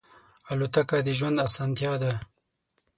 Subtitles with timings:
[0.51, 2.13] الوتکه د ژوند آسانتیا ده.